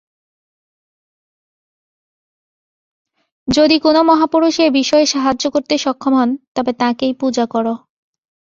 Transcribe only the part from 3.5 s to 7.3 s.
যদি কোন মহাপুরুষ এ-বিষয়ে সাহায্য করতে সক্ষম হন, তবে তাঁকেই